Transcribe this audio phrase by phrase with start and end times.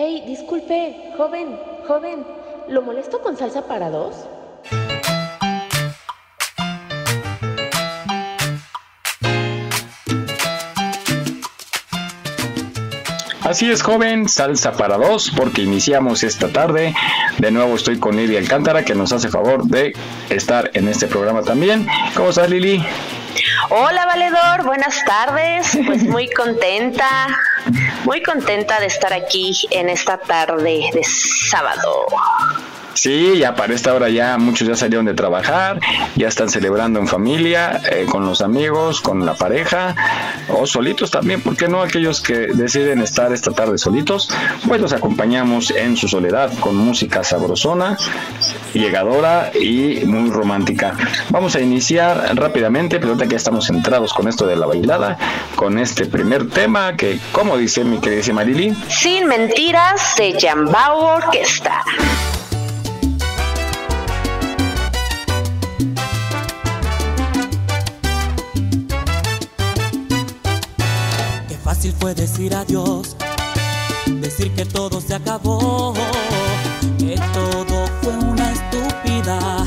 [0.00, 2.24] Ey, disculpe, joven, joven,
[2.68, 4.14] ¿lo molesto con salsa para dos?
[13.42, 16.94] Así es, joven, salsa para dos, porque iniciamos esta tarde.
[17.38, 19.94] De nuevo estoy con Lili Alcántara, que nos hace favor de
[20.30, 21.88] estar en este programa también.
[22.14, 22.80] ¿Cómo estás, Lili?
[23.70, 25.78] Hola, valedor, buenas tardes.
[25.86, 27.28] Pues muy contenta,
[28.04, 32.06] muy contenta de estar aquí en esta tarde de sábado.
[32.98, 35.78] Sí, ya para esta hora ya muchos ya salieron de trabajar,
[36.16, 39.94] ya están celebrando en familia, eh, con los amigos, con la pareja
[40.48, 41.80] o solitos también, ¿por qué no?
[41.80, 44.28] Aquellos que deciden estar esta tarde solitos,
[44.66, 47.96] pues los acompañamos en su soledad con música sabrosona,
[48.74, 50.96] llegadora y muy romántica.
[51.30, 55.16] Vamos a iniciar rápidamente, pero ahorita que estamos centrados con esto de la bailada,
[55.54, 61.84] con este primer tema que, como dice mi querida Marili, Sin mentiras de Jambao Orquesta.
[71.92, 73.16] Fue decir adiós,
[74.06, 75.94] decir que todo se acabó,
[76.98, 79.57] que todo fue una estúpida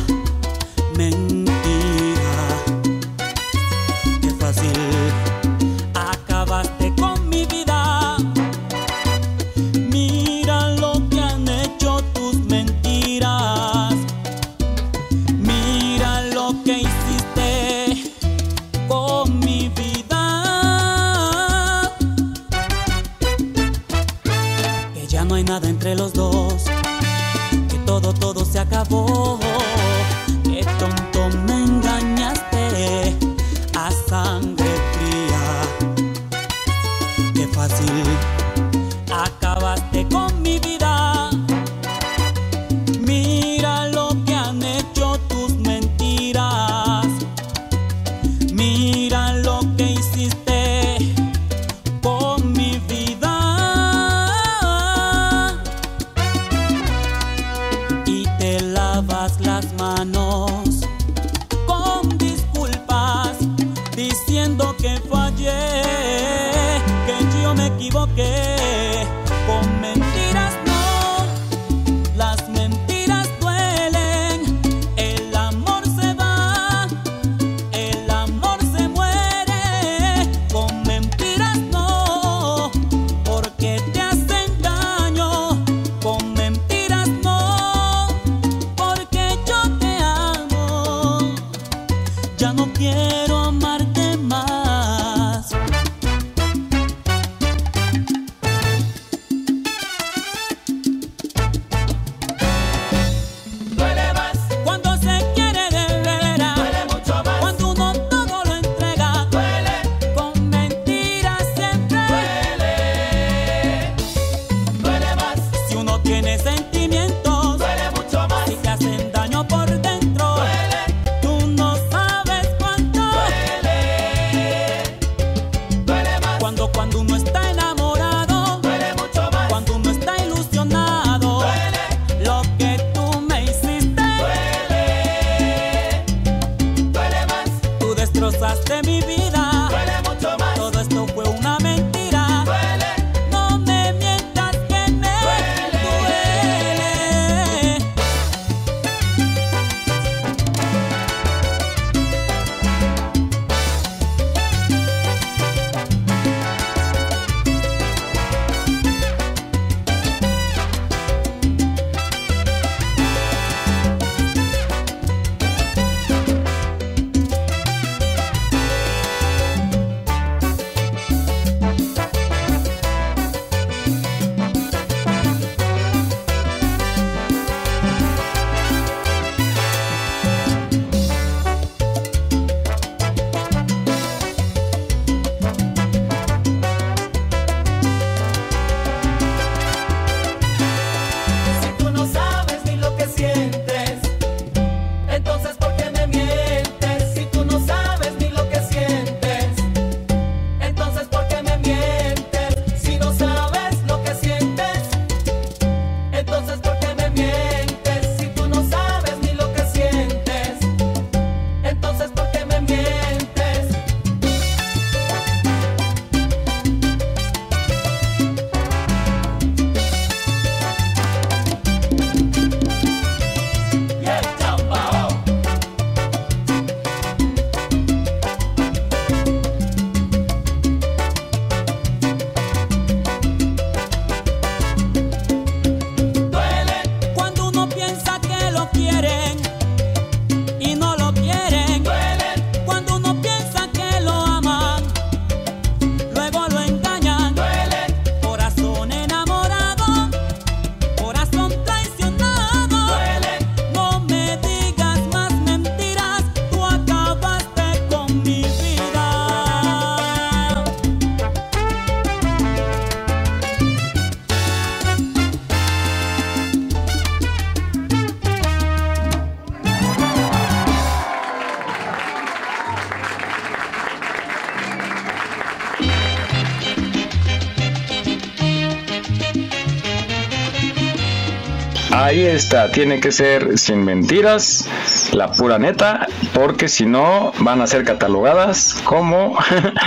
[282.32, 284.66] Está, tiene que ser sin mentiras,
[285.12, 289.38] la pura neta, porque si no van a ser catalogadas como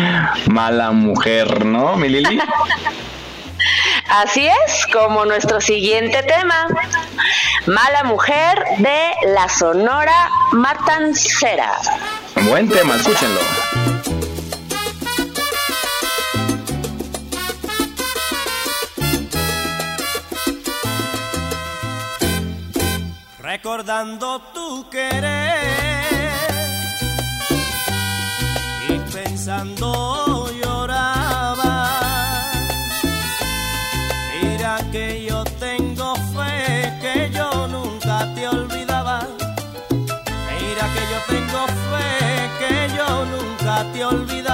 [0.50, 2.38] mala mujer, ¿no, mi Lili?
[4.10, 6.68] Así es, como nuestro siguiente tema,
[7.64, 11.72] Mala Mujer de la Sonora Matancera.
[12.42, 13.40] Buen tema, escúchenlo.
[23.74, 25.58] Recordando tu querer
[28.88, 31.90] y pensando lloraba.
[34.32, 39.26] Mira que yo tengo fe que yo nunca te olvidaba.
[39.90, 42.08] Mira que yo tengo fe
[42.60, 44.53] que yo nunca te olvidaba.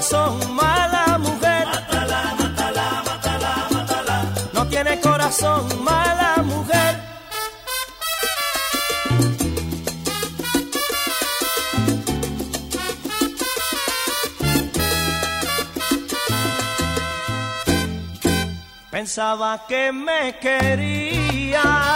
[0.00, 1.66] Corazón, mala mujer.
[1.66, 4.24] Mátala, mátala, mátala, mátala.
[4.54, 6.96] No tiene corazón, mala mujer.
[18.90, 21.89] Pensaba que me quería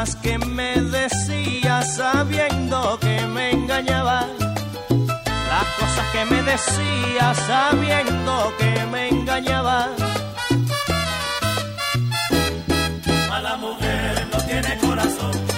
[0.00, 4.26] cosas que me decías sabiendo que me engañaba.
[4.88, 9.90] Las cosas que me decías sabiendo que me engañaba.
[13.28, 15.49] Mala mujer no tiene corazón.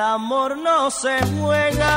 [0.00, 1.94] El amor no se juega.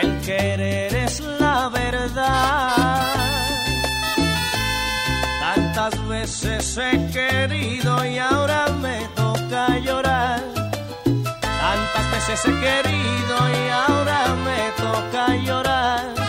[0.00, 3.02] El querer es la verdad.
[5.40, 10.42] Tantas veces he querido y ahora me toca llorar.
[11.64, 16.23] Tantas veces he querido y ahora me toca llorar.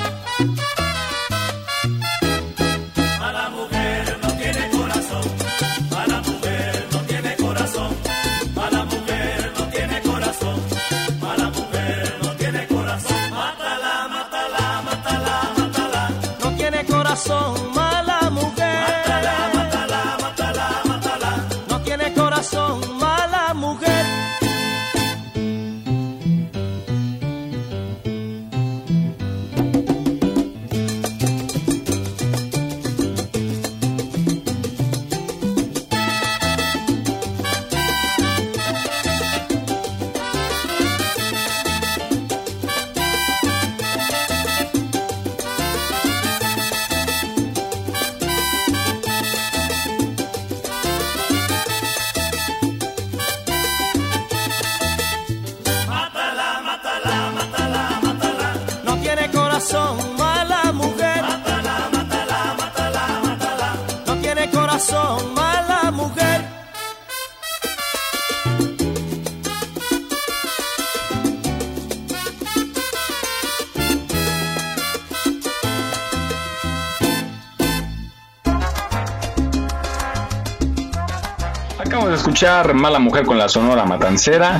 [82.74, 84.60] Mala Mujer con la Sonora Matancera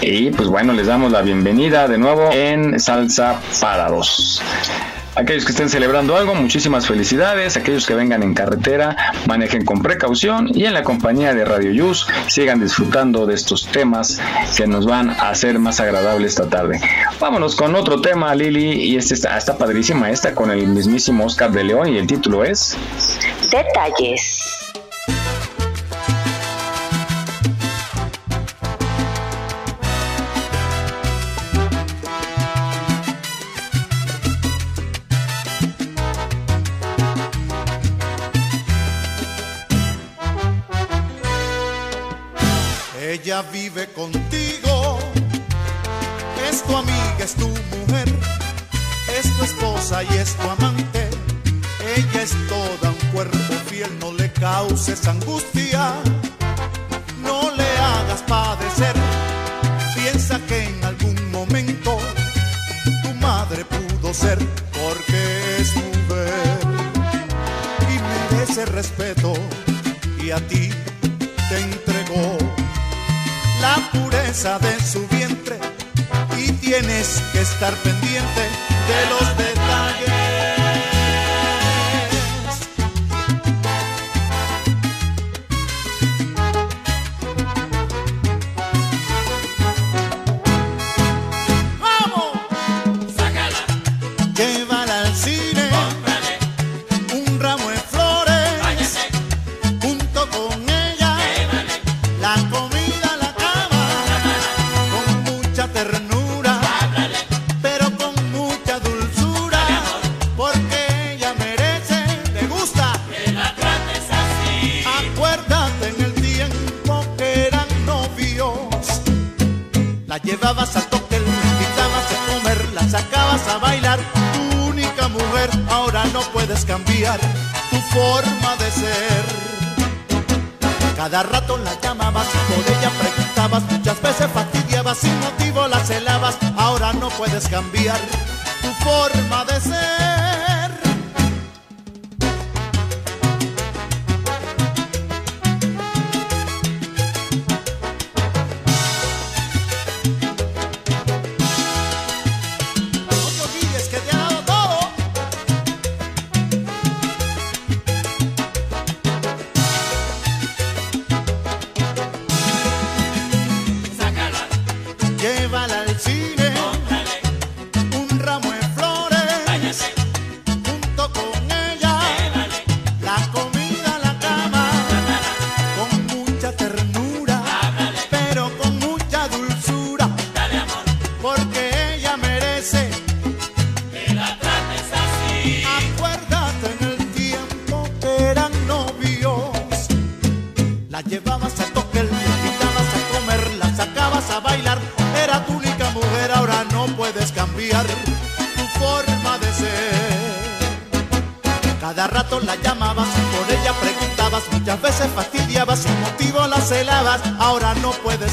[0.00, 4.40] y pues bueno, les damos la bienvenida de nuevo en Salsa para dos.
[5.16, 7.56] Aquellos que estén celebrando algo, muchísimas felicidades.
[7.56, 12.06] Aquellos que vengan en carretera, manejen con precaución y en la compañía de Radio Yus
[12.28, 14.20] sigan disfrutando de estos temas
[14.56, 16.80] que nos van a hacer más agradable esta tarde.
[17.18, 21.50] Vámonos con otro tema, Lili, y este está, está padrísima esta con el mismísimo Oscar
[21.50, 22.76] de León y el título es
[23.50, 24.35] Detalles.
[74.46, 75.58] de su vientre
[76.38, 78.42] y tienes que estar pendiente
[78.86, 79.25] de los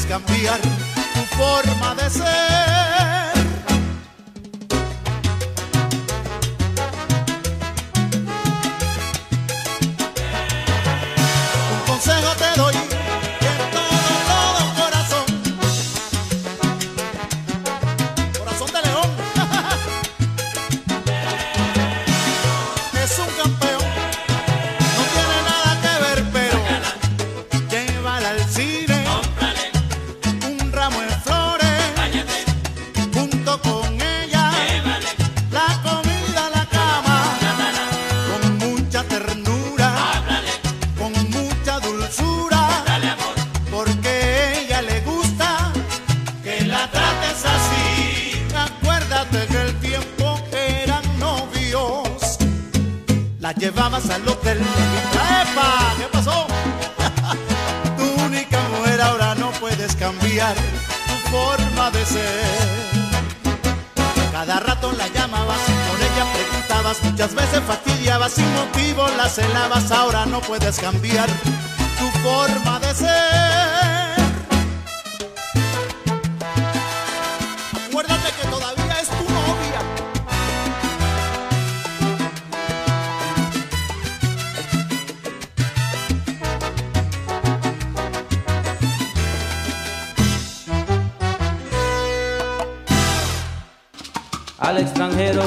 [0.08, 2.73] cambiar tu forma de ser.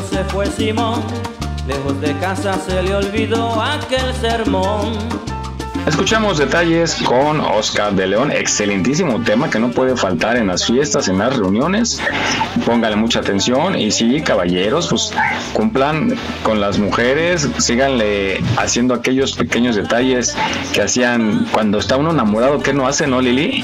[0.09, 1.01] se fue Simón,
[1.67, 4.93] lejos de casa se le olvidó aquel sermón.
[5.87, 11.07] Escuchamos detalles con Oscar de León, excelentísimo tema que no puede faltar en las fiestas,
[11.07, 12.01] en las reuniones.
[12.65, 15.13] Póngale mucha atención y sí, caballeros, pues
[15.53, 16.13] cumplan
[16.43, 20.35] con las mujeres, síganle haciendo aquellos pequeños detalles
[20.73, 23.63] que hacían cuando está uno enamorado, ¿qué no hace, no, Lili?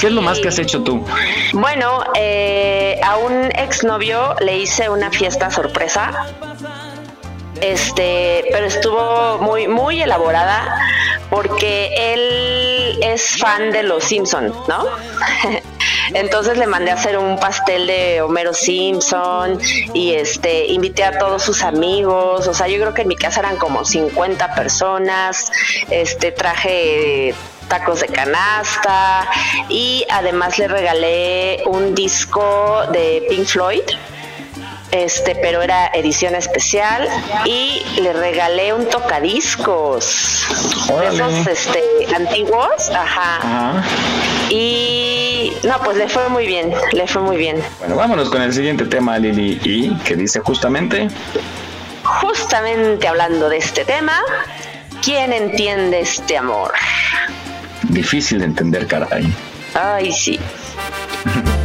[0.00, 1.04] ¿Qué, es lo, más que has hecho tú?
[1.52, 6.12] Bueno, eh, a un exnovio le hice una fiesta sorpresa
[7.60, 10.89] este, pero estuvo muy, muy elaborada
[11.30, 14.84] porque él es fan de los Simpson, ¿no?
[16.14, 19.60] Entonces le mandé a hacer un pastel de Homero Simpson
[19.94, 23.40] y este invité a todos sus amigos, o sea, yo creo que en mi casa
[23.40, 25.52] eran como 50 personas.
[25.88, 27.34] Este traje
[27.68, 29.28] tacos de canasta
[29.68, 33.82] y además le regalé un disco de Pink Floyd
[34.92, 37.08] este, pero era edición especial
[37.44, 40.46] y le regalé un tocadiscos
[41.04, 41.82] esos este,
[42.14, 43.82] antiguos, ajá.
[44.50, 47.62] Y no, pues le fue muy bien, le fue muy bien.
[47.78, 51.08] Bueno, vámonos con el siguiente tema, Lili, y que dice justamente.
[52.02, 54.20] Justamente hablando de este tema,
[55.02, 56.72] ¿quién entiende este amor?
[57.82, 59.32] Difícil de entender, caray.
[59.74, 60.40] Ay, sí.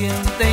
[0.00, 0.49] sienten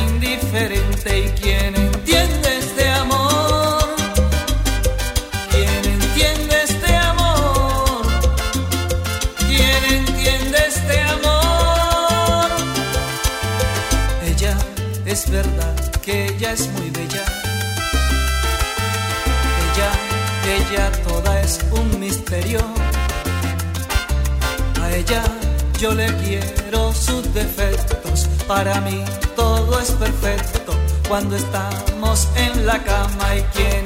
[31.28, 33.36] cuando estamos en la cama.
[33.36, 33.77] ¿Y quién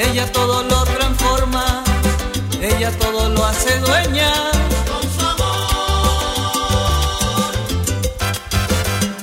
[0.00, 1.84] ella todo lo transforma,
[2.60, 4.32] ella todo lo hace dueña.
[4.90, 6.70] Con su amor.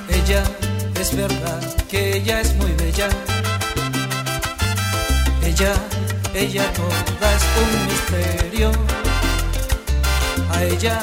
[0.10, 0.44] Ella
[1.00, 3.10] es verdad que ella es muy bella.
[5.44, 5.74] Ella,
[6.36, 8.72] ella toda es un misterio.
[10.52, 11.00] A ella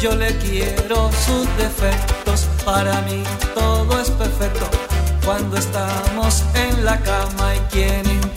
[0.00, 2.46] yo le quiero sus defectos.
[2.64, 3.22] Para mí
[3.54, 4.66] todo es perfecto
[5.24, 7.54] cuando estamos en la cama.
[7.54, 8.29] ¿Y quién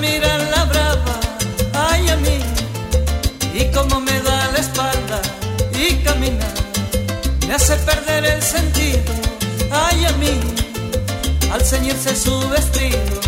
[0.00, 1.18] Mirar la brava,
[1.72, 2.38] ay a mí,
[3.54, 5.22] y como me da la espalda
[5.72, 6.52] y caminar,
[7.46, 9.00] me hace perder el sentido,
[9.70, 10.40] ay a mí,
[11.50, 13.23] al ceñirse su vestido,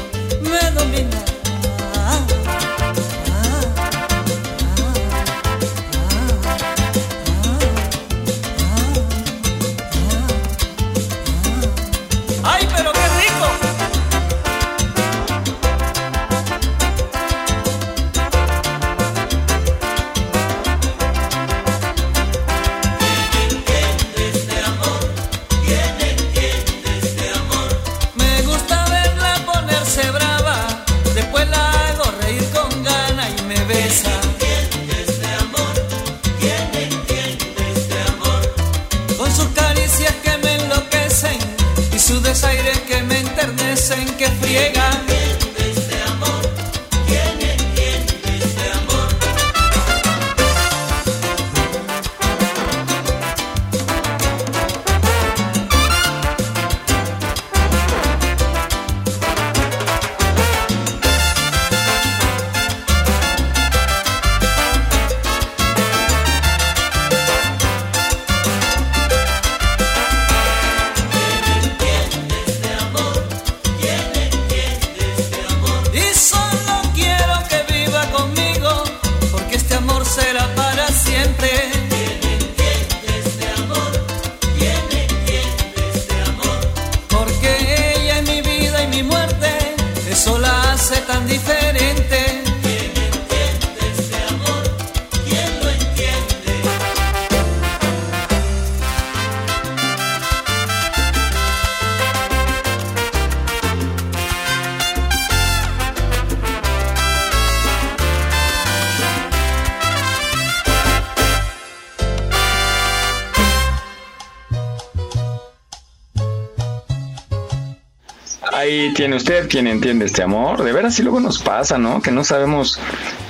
[118.96, 120.62] tiene usted quien entiende este amor.
[120.64, 122.00] De veras, sí luego nos pasa, ¿no?
[122.00, 122.80] Que no sabemos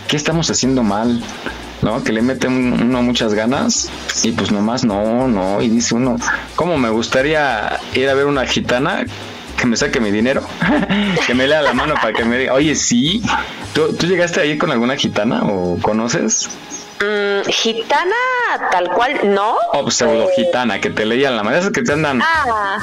[0.07, 1.21] qué estamos haciendo mal,
[1.83, 2.05] ¿no?
[2.05, 3.91] Que le mete un- uno muchas ganas
[4.23, 5.61] y pues nomás no, no.
[5.61, 6.17] Y dice uno,
[6.55, 9.05] ¿cómo me gustaría ir a ver una gitana?
[9.57, 10.43] Que me saque mi dinero,
[11.27, 13.23] que me lea la mano para que me diga, oye, sí,
[13.75, 16.49] ¿tú, tú llegaste ahí con alguna gitana o conoces?
[17.01, 18.15] Mm, gitana
[18.71, 19.55] tal cual, no.
[19.73, 22.79] O pues, pseudo gitana, que te leían la mano, esas que te andan Ah,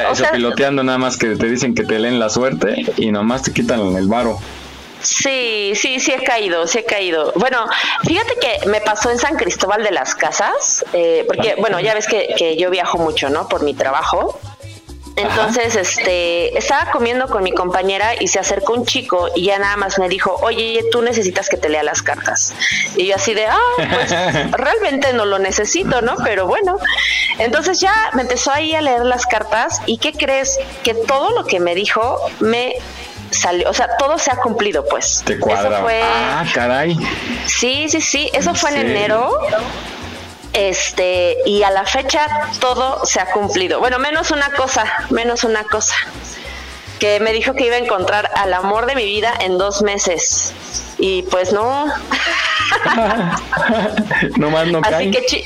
[0.00, 2.86] eh, o eso sea, piloteando nada más que te dicen que te leen la suerte
[2.96, 4.38] y nomás te quitan el varo.
[5.02, 7.32] Sí, sí, sí he caído, sí he caído.
[7.34, 7.66] Bueno,
[8.04, 12.06] fíjate que me pasó en San Cristóbal de las Casas, eh, porque, bueno, ya ves
[12.06, 13.48] que, que yo viajo mucho, ¿no?
[13.48, 14.38] Por mi trabajo.
[15.16, 19.76] Entonces, este, estaba comiendo con mi compañera y se acercó un chico y ya nada
[19.76, 22.54] más me dijo, oye, tú necesitas que te lea las cartas.
[22.96, 24.10] Y yo así de, ah, pues
[24.52, 26.16] realmente no lo necesito, ¿no?
[26.24, 26.78] Pero bueno.
[27.38, 30.58] Entonces ya me empezó ahí a leer las cartas y ¿qué crees?
[30.82, 32.74] Que todo lo que me dijo me
[33.30, 35.22] salió, o sea, todo se ha cumplido, pues.
[35.24, 35.76] Te cuadra.
[35.76, 36.96] Eso fue, Ah, caray.
[37.46, 39.38] sí, sí, sí, eso fue en enero.
[40.52, 42.26] Este, y a la fecha
[42.60, 43.80] todo se ha cumplido.
[43.80, 45.94] Bueno, menos una cosa, menos una cosa.
[46.98, 50.52] Que me dijo que iba a encontrar al amor de mi vida en dos meses.
[50.98, 51.86] Y pues no.
[54.36, 55.10] nomás no Así caen.
[55.10, 55.44] que chi-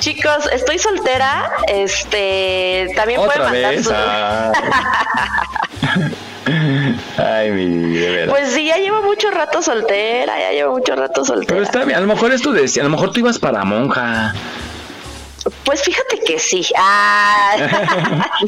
[0.00, 1.50] chicos, estoy soltera.
[1.66, 3.84] Este, también Otra pueden mandar vez.
[3.84, 4.52] sus- ah.
[7.16, 8.30] Ay, mi de veras.
[8.30, 11.48] Pues sí, ya llevo mucho rato soltera, ya llevo mucho rato soltera.
[11.48, 14.34] Pero está bien, a lo mejor esto decía, a lo mejor tú ibas para monja.
[15.64, 16.66] Pues fíjate que sí.
[16.76, 18.26] Ah.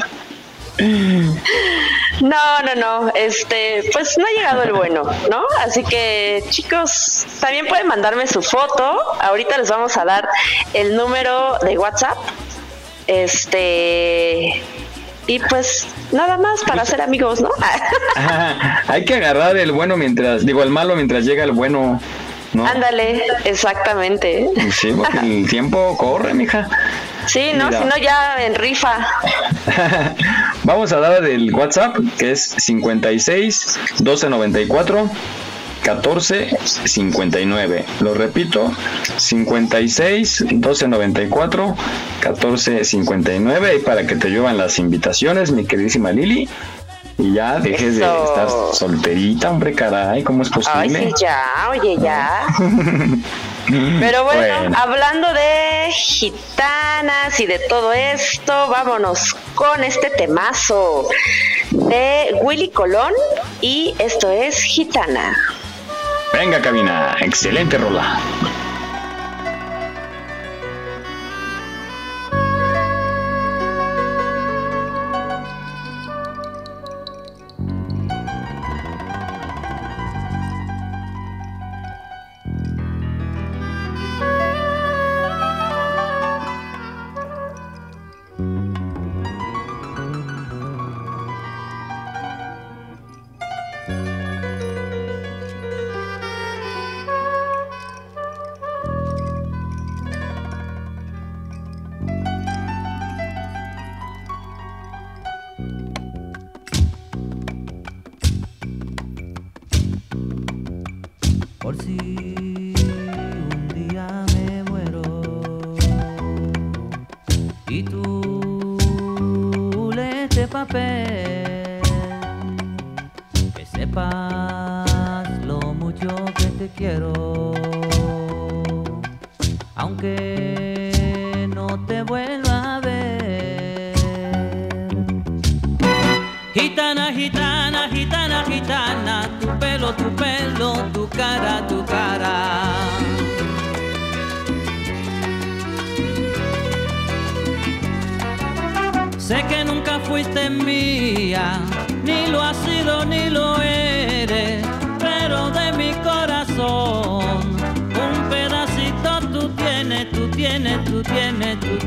[0.77, 3.11] No, no, no.
[3.15, 5.43] Este, pues no ha llegado el bueno, ¿no?
[5.59, 8.97] Así que, chicos, también pueden mandarme su foto.
[9.21, 10.27] Ahorita les vamos a dar
[10.73, 12.17] el número de WhatsApp.
[13.07, 14.63] Este,
[15.27, 17.49] y pues nada más para ser amigos, ¿no?
[18.15, 21.99] Ajá, Hay que agarrar el bueno mientras, digo, el malo mientras llega el bueno,
[22.53, 22.65] ¿no?
[22.65, 24.47] Ándale, exactamente.
[24.71, 26.67] Sí, porque el tiempo corre, mija.
[27.27, 29.07] Sí, no, si no ya en rifa.
[30.63, 35.09] Vamos a dar el WhatsApp, que es 56 1294
[35.85, 37.85] 14 59.
[37.99, 38.71] Lo repito,
[39.17, 41.75] 56 1294
[42.21, 43.75] 14 59.
[43.75, 46.49] Y para que te lluevan las invitaciones, mi queridísima Lili.
[47.17, 50.99] Y ya dejes de estar solterita, hombre, caray, ¿cómo es Ay, posible?
[51.07, 52.45] sí, ya, oye, ya.
[53.67, 54.77] Pero bueno, Bueno.
[54.77, 61.07] hablando de gitanas y de todo esto, vámonos con este temazo
[61.71, 63.13] de Willy Colón
[63.61, 65.37] y esto es Gitana.
[66.37, 68.03] Venga, cabina, excelente rola.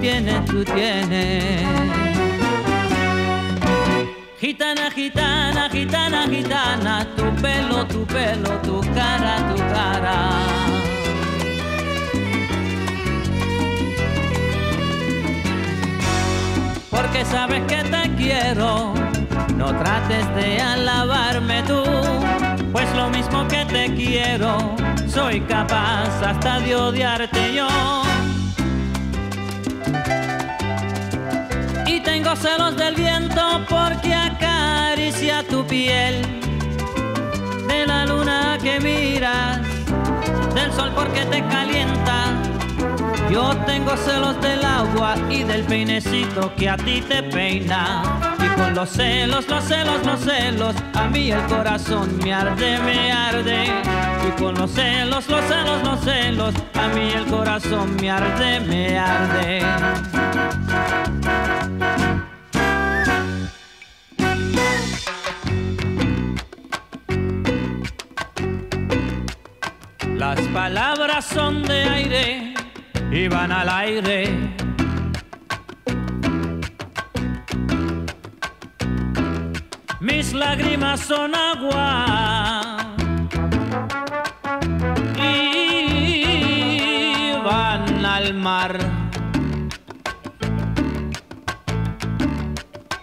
[0.09, 1.67] Tienes, tú tienes.
[4.41, 10.17] Gitana, gitana, gitana, gitana, tu pelo, tu pelo, tu cara, tu cara.
[16.91, 18.95] Porque sabes que te quiero,
[19.57, 21.83] no trates de alabarme tú,
[22.73, 24.75] pues lo mismo que te quiero,
[25.07, 27.69] soy capaz hasta de odiarte yo.
[31.99, 36.23] Y tengo celos del viento porque acaricia piel,
[37.67, 39.59] de la luna que miras,
[40.55, 42.41] del sol porque te calienta.
[43.29, 48.05] Yo tengo celos del agua y del peinecito que a ti te peina.
[48.39, 53.11] Y con los celos, los celos, los celos, a mí el corazón me arde, me
[53.11, 53.65] arde.
[54.25, 58.97] Y con los celos, los celos, los celos, a mí el corazón me arde, me
[58.97, 59.63] arde.
[70.19, 72.55] Las palabras son de aire
[73.13, 74.53] y van al aire.
[80.01, 82.79] Mis lágrimas son agua
[85.23, 88.77] y van al mar.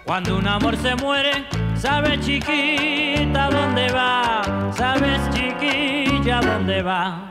[0.03, 1.45] Cuando un amor se muere,
[1.85, 4.41] sabes chiquita dónde va,
[4.75, 7.29] sabes chiquilla dónde va.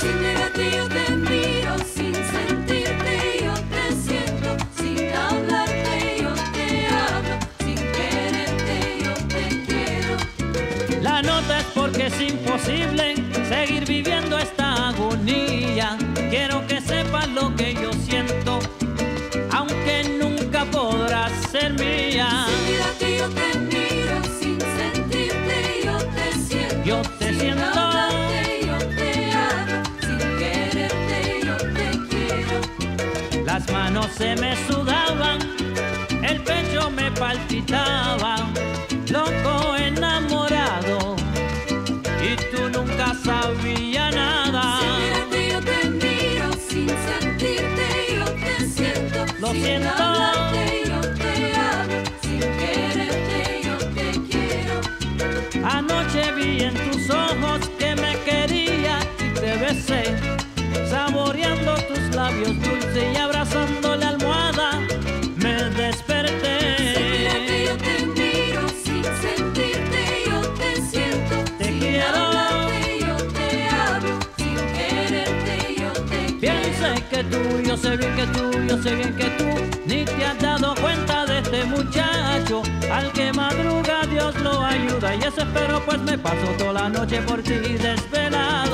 [0.00, 6.68] Sin mirarte yo te miro, sin sentirte yo te siento, sin hablarte yo te
[7.00, 10.14] hablo, sin quererte yo te quiero.
[11.00, 13.14] La nota es porque es imposible
[13.48, 15.96] seguir viviendo esta agonía.
[16.28, 18.58] Quiero que sepas lo que yo siento,
[34.16, 35.38] se me sudaban,
[36.22, 38.48] el pecho me palpitaba,
[39.10, 41.16] loco enamorado,
[42.22, 44.80] y tú nunca sabías nada.
[44.80, 47.86] Sin mirarte yo te miro, sin sentirte
[48.16, 50.15] yo te siento, Lo siento.
[77.76, 79.44] Yo sé bien que tú, yo sé bien que tú
[79.84, 82.62] ni te has dado cuenta de este muchacho.
[82.90, 87.20] Al que madruga Dios lo ayuda y eso espero pues me paso toda la noche
[87.22, 88.65] por ti desvelado.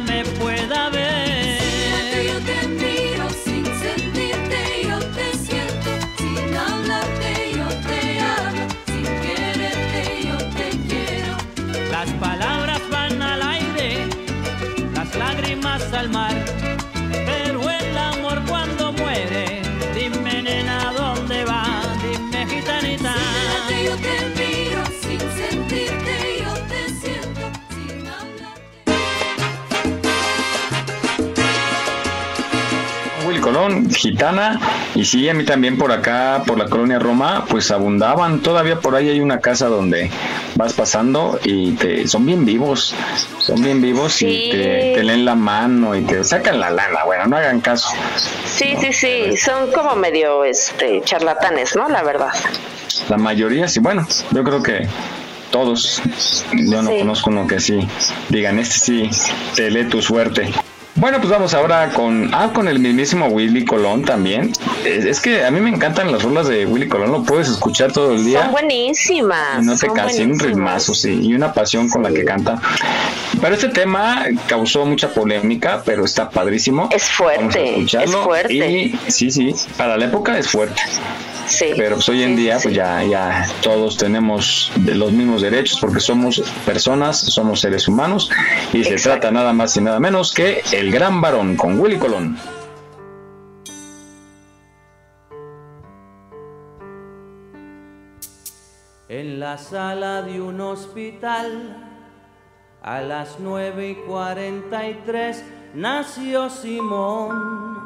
[0.00, 0.22] Me
[34.02, 34.58] Gitana,
[34.96, 38.40] y sí, a mí también por acá, por la colonia Roma, pues abundaban.
[38.40, 40.10] Todavía por ahí hay una casa donde
[40.56, 42.96] vas pasando y te son bien vivos,
[43.38, 44.26] son bien vivos Sí.
[44.26, 47.04] y te, te leen la mano y te sacan la lana.
[47.04, 47.90] Bueno, no hagan caso.
[48.44, 51.88] Sí, sí, sí, son como medio este charlatanes, ¿no?
[51.88, 52.32] La verdad.
[53.08, 54.88] La mayoría sí, bueno, yo creo que
[55.52, 56.02] todos,
[56.52, 56.98] yo no Sí.
[56.98, 57.78] conozco uno que sí,
[58.30, 59.10] digan, este sí,
[59.54, 60.52] te lee tu suerte.
[61.02, 64.52] Bueno, pues vamos ahora con, ah, con el mismísimo Willy Colón también.
[64.84, 67.90] Es, es que a mí me encantan las rolas de Willy Colón, lo puedes escuchar
[67.90, 68.42] todo el día.
[68.44, 69.60] Son buenísimas.
[69.60, 72.62] Y no te casi un ritmazo, sí, y una pasión con la que canta.
[73.40, 76.88] Pero este tema causó mucha polémica, pero está padrísimo.
[76.92, 78.54] Es fuerte, es fuerte.
[78.54, 80.82] Y sí, sí, para la época es fuerte.
[81.48, 81.70] Sí.
[81.76, 85.78] Pero pues hoy en Sí, día sí, pues ya, ya todos tenemos los mismos derechos
[85.80, 88.30] porque somos personas, somos seres humanos
[88.72, 92.36] y se trata nada más y nada menos que El Gran Varón con Willy Colón.
[99.08, 102.04] En la sala de un hospital,
[102.82, 107.80] a las nueve y cuarenta y tres, nació Simón.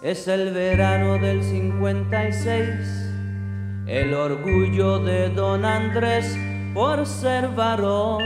[0.00, 2.66] Es el verano del 56,
[3.86, 6.34] el orgullo de don Andrés
[6.74, 8.22] por ser varón.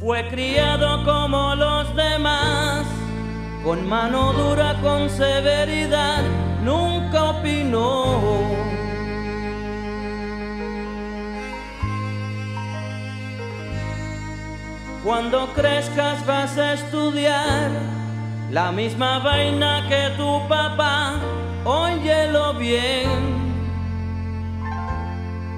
[0.00, 2.84] Fue criado como los demás,
[3.62, 6.22] con mano dura, con severidad,
[6.64, 8.62] nunca opinó.
[15.04, 17.70] Cuando crezcas vas a estudiar
[18.50, 21.14] la misma vaina que tu papá,
[21.64, 23.42] óyelo bien.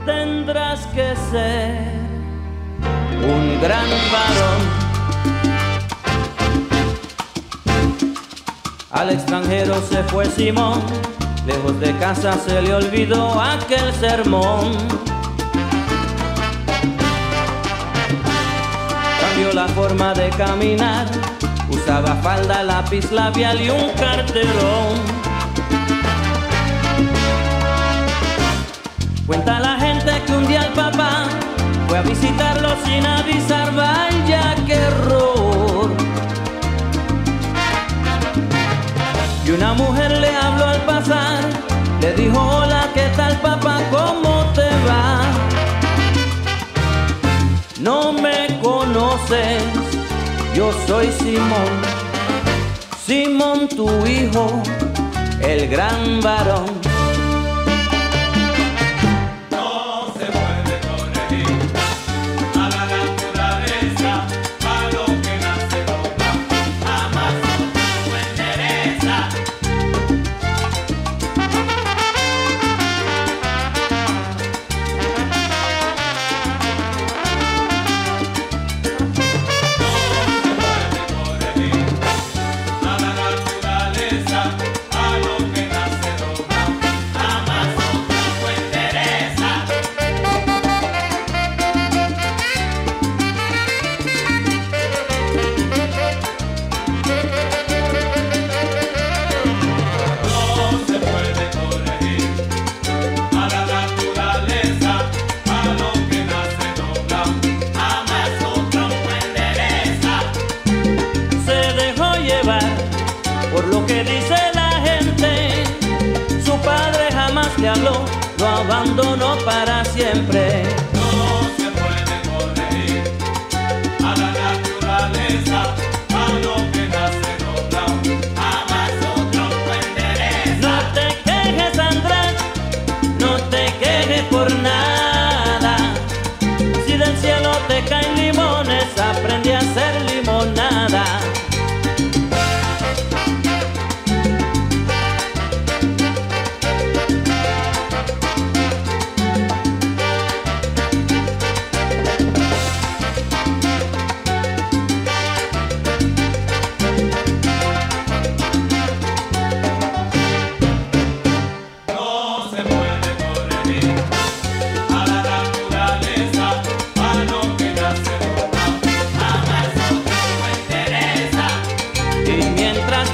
[0.05, 1.95] Tendrás que ser
[3.23, 4.85] un gran varón.
[8.91, 10.81] Al extranjero se fue Simón,
[11.47, 14.73] lejos de casa se le olvidó aquel sermón.
[19.21, 21.07] Cambió la forma de caminar,
[21.69, 25.24] usaba falda, lápiz labial y un carterón.
[29.27, 31.25] Cuenta la gente que un día el papá
[31.89, 35.91] fue a visitarlo sin avisar, vaya qué error.
[39.47, 41.41] Y una mujer le habló al pasar,
[42.03, 43.81] le dijo, hola, ¿qué tal papá?
[43.91, 45.23] ¿Cómo te va?
[47.81, 49.63] No me conoces,
[50.55, 51.73] yo soy Simón,
[53.07, 54.63] Simón tu hijo,
[55.41, 56.74] el gran varón.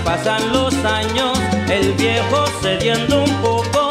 [0.04, 1.38] Pasan los años,
[1.68, 3.88] el viejo cediendo un poco,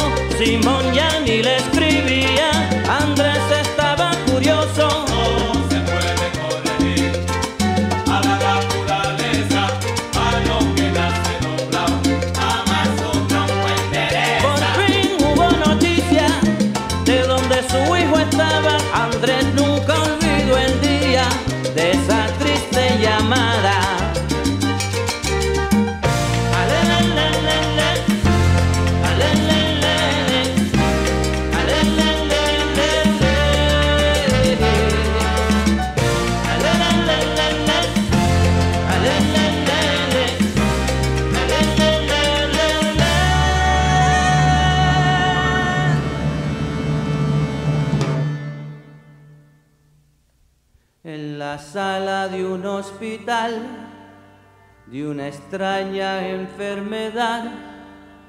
[54.85, 57.45] de una extraña enfermedad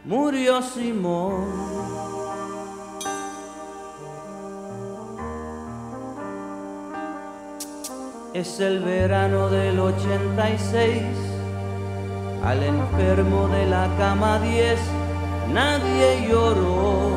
[0.07, 1.45] murió Simón.
[8.33, 11.03] Es el verano del 86,
[12.43, 14.79] al enfermo de la cama 10
[15.53, 17.10] nadie lloró.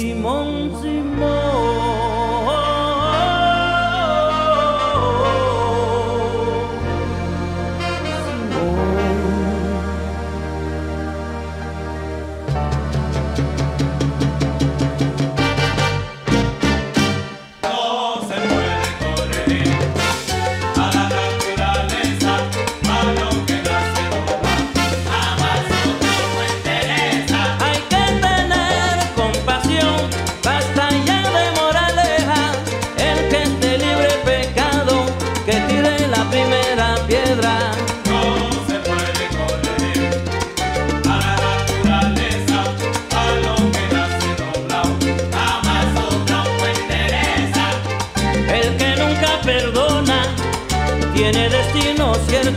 [0.00, 1.79] 似梦似梦。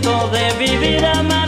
[0.02, 1.43] de vivir a más.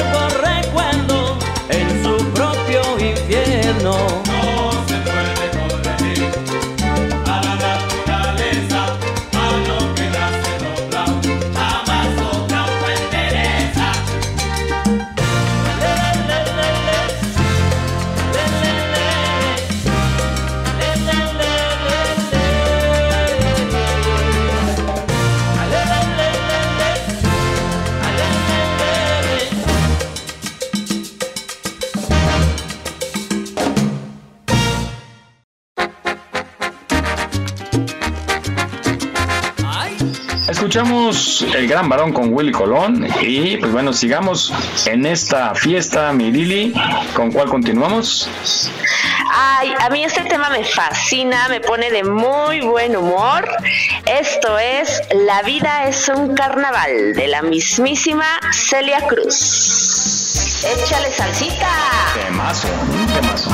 [41.40, 44.54] Pues, el gran varón con Willy Colón y pues bueno, sigamos
[44.86, 46.74] en esta fiesta, mi Lili,
[47.14, 48.30] ¿con cuál continuamos?
[49.34, 53.50] Ay, a mí este tema me fascina, me pone de muy buen humor.
[54.06, 60.64] Esto es La vida es un carnaval de la mismísima Celia Cruz.
[60.64, 61.70] Échale salsita.
[62.14, 62.70] Temazo,
[63.14, 63.52] temazo.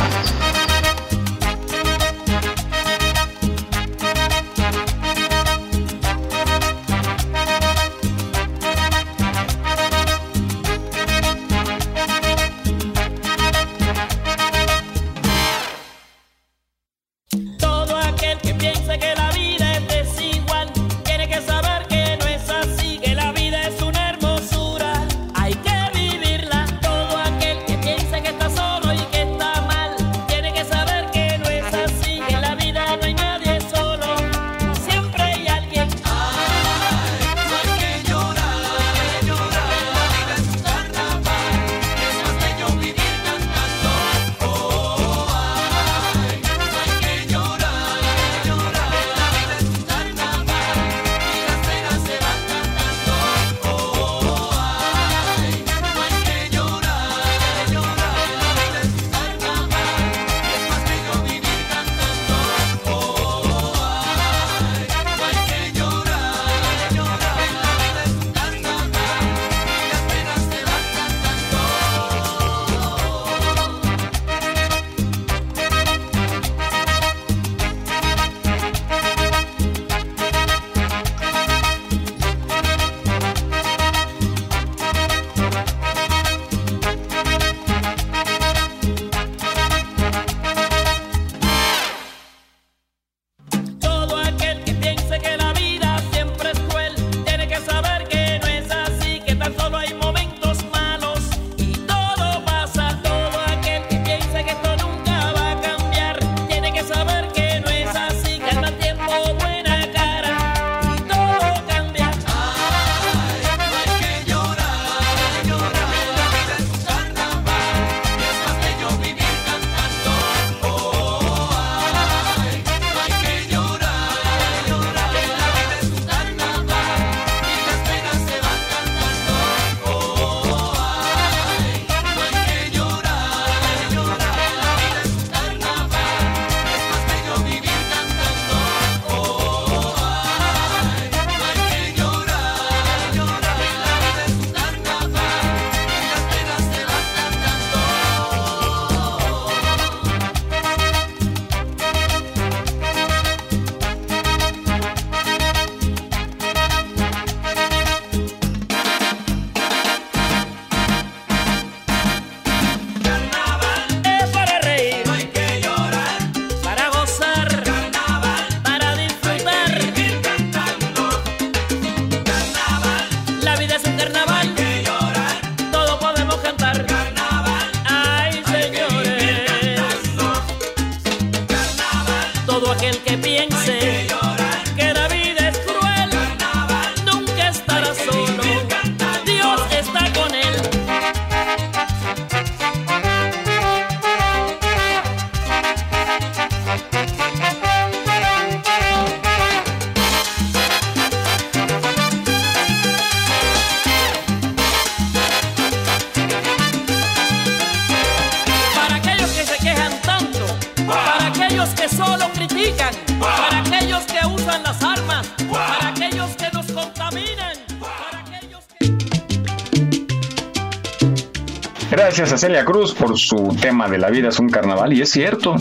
[222.42, 224.94] Celia Cruz por su tema de la vida es un carnaval.
[224.94, 225.56] Y es cierto,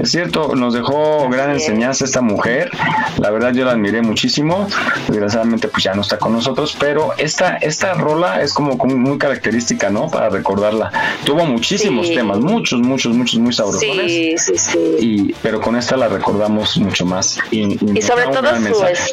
[0.00, 2.70] es cierto, nos dejó gran enseñanza esta mujer.
[3.18, 4.66] La verdad yo la admiré muchísimo.
[5.08, 9.90] Desgraciadamente pues ya no está con nosotros, pero esta, esta rola es como, muy característica,
[9.90, 10.08] ¿no?
[10.08, 10.90] Para recordarla.
[11.24, 12.14] Tuvo muchísimos Sí.
[12.14, 14.06] temas, muchos, muchos, muchos, muy sabrosones.
[14.10, 14.78] Sí, sí, sí.
[15.00, 17.38] Y, pero con esta la recordamos mucho más.
[17.50, 19.12] Y, y Y sobre todo su es-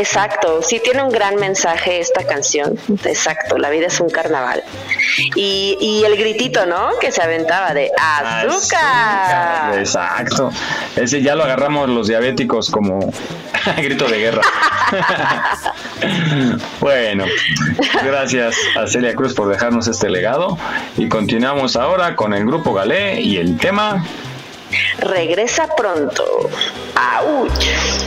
[0.00, 4.62] exacto, sí tiene un gran mensaje esta canción, exacto, la vida es un carnaval.
[5.36, 6.98] Y, y el gritito, ¿no?
[7.00, 9.78] Que se aventaba de azúcar.
[9.78, 10.50] Exacto.
[10.96, 13.12] Ese ya lo agarramos los diabéticos como
[13.76, 14.42] grito de guerra.
[16.80, 17.24] bueno,
[18.04, 20.58] gracias a Celia Cruz por dejarnos este legado
[20.96, 24.04] y continuamos ahora con el grupo Galé y el tema
[24.98, 26.24] Regresa pronto.
[26.94, 27.99] ¡Auch!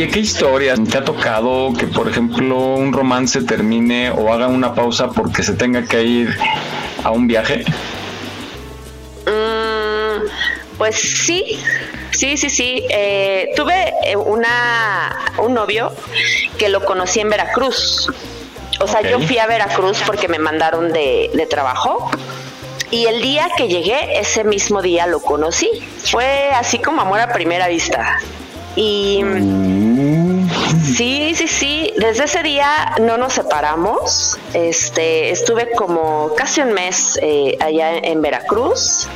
[0.00, 4.74] Oye, ¿qué historias te ha tocado que, por ejemplo, un romance termine o haga una
[4.74, 6.38] pausa porque se tenga que ir
[7.04, 7.66] a un viaje?
[9.26, 10.26] Mm,
[10.78, 11.60] pues sí,
[12.12, 12.82] sí, sí, sí.
[12.88, 15.92] Eh, tuve eh, una, un novio
[16.56, 18.10] que lo conocí en Veracruz.
[18.80, 22.10] O sea, yo fui a Veracruz porque me mandaron de, de trabajo.
[22.90, 25.68] Y el día que llegué, ese mismo día lo conocí.
[26.10, 28.18] Fue así como amor a primera vista.
[28.76, 29.20] Y
[30.96, 31.92] sí, sí, sí.
[31.96, 34.38] Desde ese día no nos separamos.
[34.54, 39.08] Este, estuve como casi un mes eh, allá en Veracruz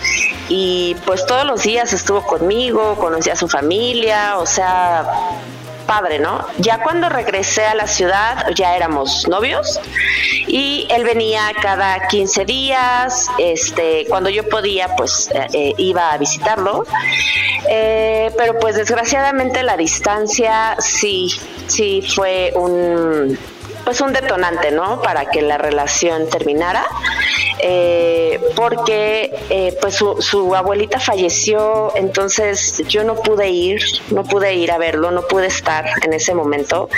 [0.48, 5.06] y pues todos los días estuvo conmigo, conocí a su familia, o sea,
[5.86, 6.46] padre, ¿no?
[6.58, 9.80] Ya cuando regresé a la ciudad ya éramos novios
[10.46, 16.18] y él venía cada 15 días, este, cuando yo podía pues eh, eh, iba a
[16.18, 16.84] visitarlo,
[17.66, 21.30] Eh, pero pues desgraciadamente la distancia sí,
[21.66, 23.38] sí fue un
[23.84, 25.02] pues un detonante, ¿no?
[25.02, 26.84] Para que la relación terminara,
[27.60, 33.80] eh, porque eh, pues su, su abuelita falleció, entonces yo no pude ir,
[34.10, 36.88] no pude ir a verlo, no pude estar en ese momento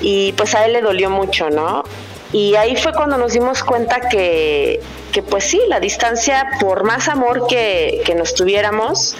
[0.00, 1.84] y pues a él le dolió mucho, ¿no?
[2.32, 4.80] Y ahí fue cuando nos dimos cuenta que,
[5.12, 9.16] que pues sí, la distancia, por más amor que, que nos tuviéramos,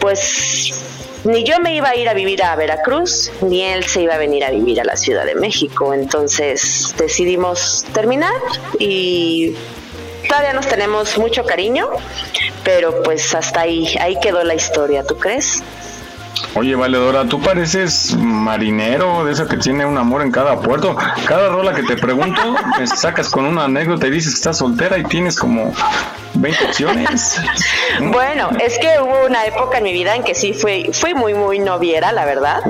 [0.00, 0.72] pues
[1.24, 4.18] ni yo me iba a ir a vivir a Veracruz, ni él se iba a
[4.18, 5.92] venir a vivir a la Ciudad de México.
[5.92, 8.32] Entonces decidimos terminar
[8.78, 9.54] y
[10.28, 11.88] todavía nos tenemos mucho cariño,
[12.64, 15.62] pero pues hasta ahí, ahí quedó la historia, ¿tú crees?
[16.54, 20.96] Oye, Valedora, tú pareces marinero, de eso que tiene un amor en cada puerto.
[21.26, 22.40] Cada rola que te pregunto,
[22.78, 25.72] me sacas con una anécdota y dices que estás soltera y tienes como
[26.34, 27.40] 20 opciones.
[28.00, 31.34] Bueno, es que hubo una época en mi vida en que sí fui, fui muy,
[31.34, 32.60] muy noviera, la verdad.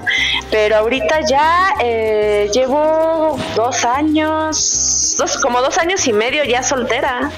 [0.51, 7.31] Pero ahorita ya eh, llevo dos años, dos, como dos años y medio ya soltera.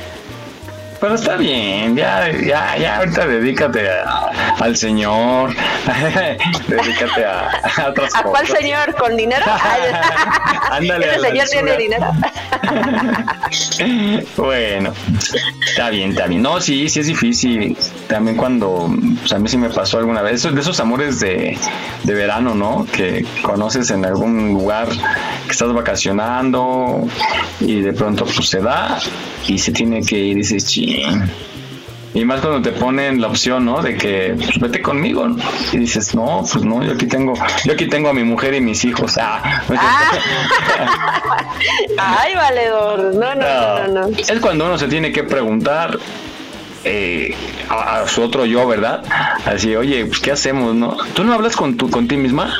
[1.02, 4.30] Pero está bien, ya, ya, ya, ahorita dedícate a-
[4.60, 5.50] al Señor,
[6.68, 8.58] dedícate a, a otras ¿A cuál cosas.
[8.60, 8.94] señor?
[8.94, 9.44] ¿Con dinero?
[10.70, 12.06] Ándale, ¿Ese señor tiene dinero?
[14.36, 14.92] Bueno,
[15.66, 16.42] está bien, está bien.
[16.42, 17.76] No, sí, sí es difícil.
[18.06, 21.58] También cuando, pues a mí sí me pasó alguna vez, de esos amores de,
[22.04, 22.86] de verano, ¿no?
[22.92, 27.06] Que conoces en algún lugar que estás vacacionando
[27.60, 28.98] y de pronto pues se da
[29.46, 30.64] y se tiene que ir y dices,
[32.14, 33.80] Y más cuando te ponen la opción, ¿no?
[33.80, 35.26] De que pues, vete conmigo.
[35.28, 35.36] ¿no?
[35.72, 37.32] Y dices, no, pues no, yo aquí tengo,
[37.64, 39.16] yo aquí tengo a mi mujer y mis hijos.
[39.18, 40.26] Ah, no cierto.
[41.98, 43.14] Ay, valedor.
[43.14, 44.08] No, no, no, no.
[44.08, 44.16] no.
[44.16, 45.98] Es cuando uno se tiene que preguntar
[46.84, 47.34] eh,
[47.70, 49.02] a, a su otro yo, ¿verdad?
[49.46, 50.98] Así, oye, pues ¿qué hacemos, no?
[51.14, 52.54] ¿Tú no hablas con tu, con ti misma?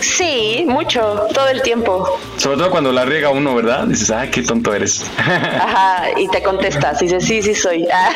[0.00, 2.18] Sí, mucho, todo el tiempo.
[2.36, 3.84] Sobre todo cuando la riega uno, ¿verdad?
[3.86, 5.04] Dices, ah, qué tonto eres.
[5.18, 7.86] Ajá, y te contestas, y dices, sí, sí soy.
[7.92, 8.10] Ah,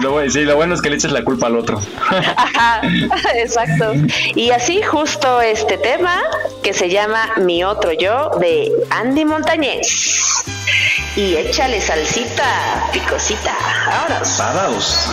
[0.00, 1.80] lo, bueno- sí, lo bueno es que le eches la culpa al otro.
[2.36, 2.80] Ajá,
[3.36, 3.92] exacto.
[4.34, 6.20] Y así justo este tema
[6.62, 10.44] que se llama Mi otro yo de Andy Montañez.
[11.14, 13.52] Y échale salsita, picosita.
[13.86, 14.22] Ahora.
[14.38, 15.08] Parados.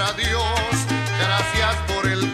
[0.00, 0.86] Hogar, adiós.
[1.18, 2.29] Gracias por el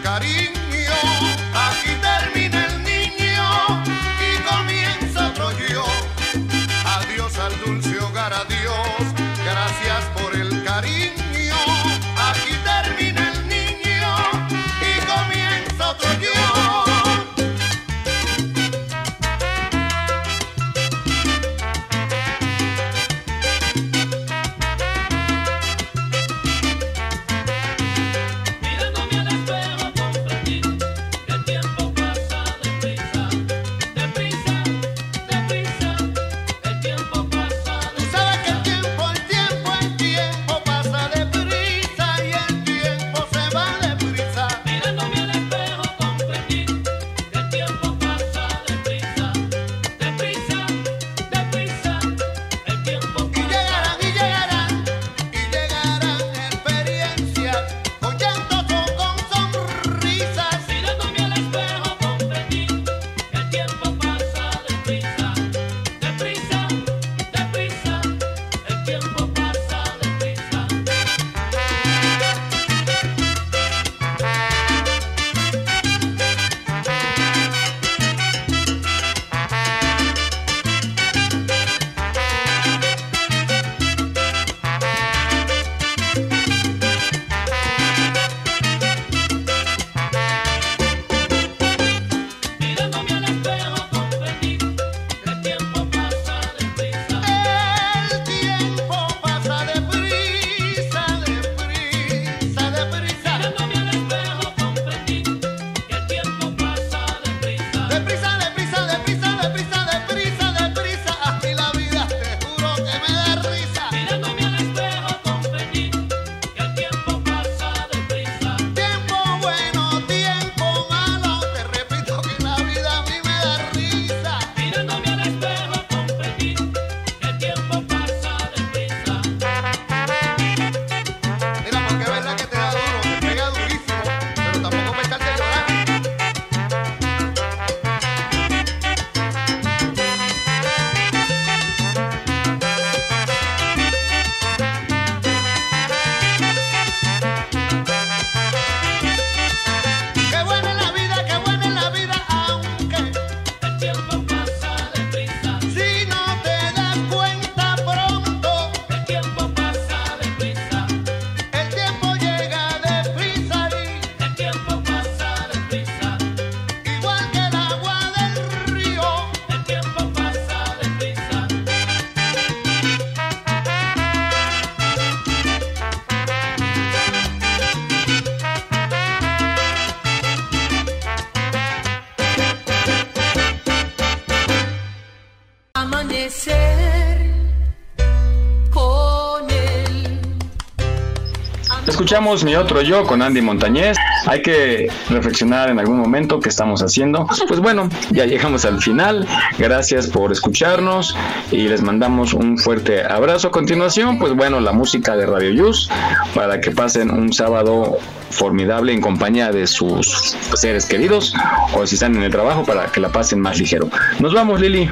[192.07, 193.97] Escuchamos Mi Otro Yo con Andy Montañez.
[194.27, 197.27] Hay que reflexionar en algún momento qué estamos haciendo.
[197.49, 199.27] Pues bueno, ya llegamos al final.
[199.57, 201.17] Gracias por escucharnos
[201.51, 203.49] y les mandamos un fuerte abrazo.
[203.49, 205.89] A continuación, pues bueno, la música de Radio Yus
[206.33, 207.97] para que pasen un sábado
[208.29, 211.33] formidable en compañía de sus seres queridos
[211.73, 213.89] o si están en el trabajo para que la pasen más ligero.
[214.19, 214.89] Nos vamos, Lili.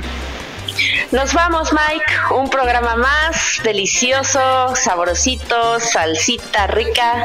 [1.15, 2.05] Nos vamos, Mike.
[2.35, 7.23] Un programa más delicioso, sabrosito, salsita rica.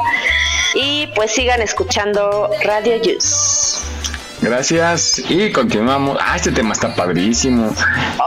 [0.74, 3.80] Y pues sigan escuchando Radio Juice.
[4.40, 6.18] Gracias y continuamos.
[6.20, 7.74] Ah, este tema está padrísimo.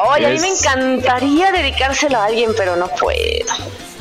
[0.09, 3.45] Oye, a mí me encantaría dedicárselo a alguien, pero no puedo.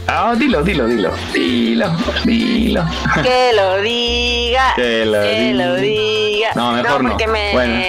[0.08, 1.12] Ah, dilo, dilo, dilo.
[1.32, 2.84] Dilo, dilo.
[3.22, 4.72] Que lo diga.
[4.74, 5.74] Que lo diga.
[5.76, 6.50] diga.
[6.56, 7.10] No, mejor no.
[7.10, 7.52] porque me.
[7.52, 7.84] Bueno.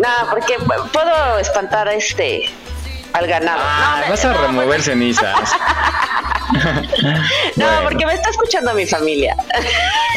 [0.00, 2.48] No, porque pu- puedo espantar este
[3.16, 3.60] al ganado.
[3.62, 5.50] Ah, no, me- vas a no, remover cenizas.
[7.56, 7.80] No, Bueno.
[7.82, 9.36] porque me está escuchando mi familia.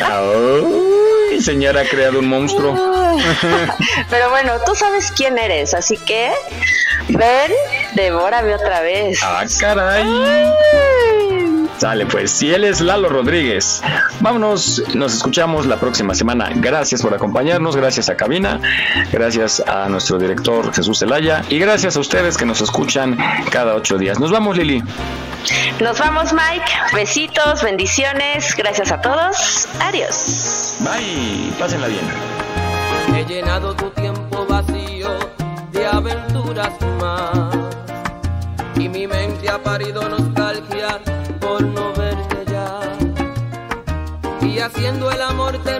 [0.06, 2.76] Ay, señora ha creado un monstruo.
[4.12, 6.32] Pero bueno, tú sabes quién eres, así que
[7.08, 7.52] ven,
[7.96, 9.20] devórame otra vez.
[9.24, 10.06] Ah, caray.
[11.80, 13.82] Sale pues, si él es Lalo Rodríguez.
[14.20, 16.50] Vámonos, nos escuchamos la próxima semana.
[16.56, 18.60] Gracias por acompañarnos, gracias a Cabina,
[19.14, 23.18] gracias a nuestro director Jesús Zelaya y gracias a ustedes que nos escuchan
[23.50, 24.20] cada ocho días.
[24.20, 24.84] Nos vamos, Lili.
[25.80, 26.70] Nos vamos, Mike.
[26.94, 28.58] Besitos, bendiciones.
[28.58, 29.70] Gracias a todos.
[29.80, 30.76] Adiós.
[30.82, 32.02] Bye, pásenla bien.
[33.16, 35.18] He llenado tu tiempo vacío
[35.72, 37.56] de aventuras más.
[38.76, 40.19] Y mi mente ha parido nostalgia
[44.62, 45.80] Haciendo el amor te he